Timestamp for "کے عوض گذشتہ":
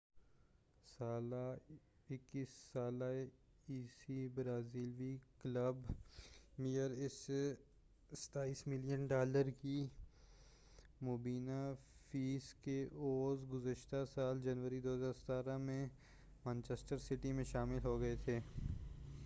12.63-14.03